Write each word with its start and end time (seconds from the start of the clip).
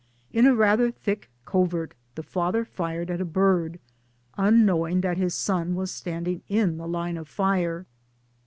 In 0.33 0.47
a 0.47 0.55
rather 0.55 0.89
thick 0.89 1.29
covert 1.45 1.93
the 2.15 2.23
father 2.23 2.65
fired 2.65 3.11
at 3.11 3.21
a 3.21 3.23
bird, 3.23 3.79
unknowing; 4.35 5.01
that 5.01 5.17
his 5.19 5.35
son 5.35 5.75
was 5.75 5.91
standing; 5.91 6.41
in 6.49 6.77
the 6.79 6.87
line 6.87 7.17
of 7.17 7.27
fire. 7.29 7.85